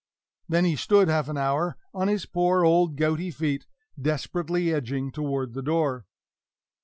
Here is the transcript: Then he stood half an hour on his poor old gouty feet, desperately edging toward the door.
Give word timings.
Then 0.49 0.65
he 0.65 0.75
stood 0.75 1.09
half 1.09 1.29
an 1.29 1.37
hour 1.37 1.77
on 1.93 2.07
his 2.07 2.25
poor 2.25 2.65
old 2.65 2.95
gouty 2.95 3.29
feet, 3.29 3.67
desperately 4.01 4.73
edging 4.73 5.11
toward 5.11 5.53
the 5.53 5.61
door. 5.61 6.07